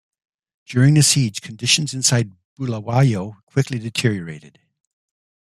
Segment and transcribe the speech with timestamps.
[0.65, 4.57] During the siege, conditions inside Bulawayo quickly deteriorated.